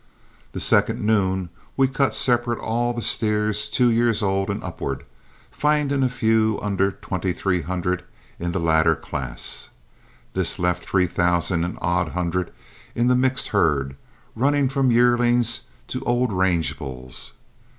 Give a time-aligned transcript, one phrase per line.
[0.53, 5.03] The second noon we cut separate all the steers two years old and upward,
[5.51, 8.03] finding a few under twenty three hundred
[8.39, 9.69] in the latter class.
[10.33, 12.51] This left three thousand and odd hundred
[12.95, 13.95] in the mixed herd,
[14.35, 17.33] running from yearlings to old range bulls.